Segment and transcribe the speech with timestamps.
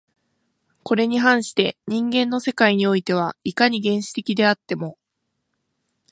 [0.81, 4.97] これに反して人間の世界においては、いかに原始的であっても